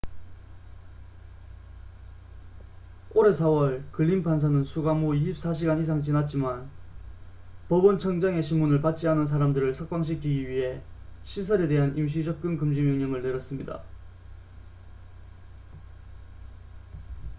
[3.13, 6.71] 올해 4월 글린 판사는 수감 후 24시간 이상 지났지만
[7.69, 10.81] 법원 청장의 심문을 받지 않은 사람들을 석방시키기 위해
[11.23, 13.83] 시설에 대한 임시 접근 금지 명령을 내렸습니다